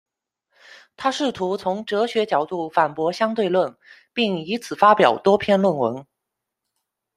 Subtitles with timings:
[0.97, 3.77] 他试图从哲学角度反驳相对论，
[4.13, 6.07] 并以此发表多篇论文。